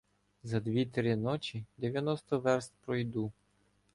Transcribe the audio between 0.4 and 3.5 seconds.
За дві-три ночі дев'яносто верст пройду.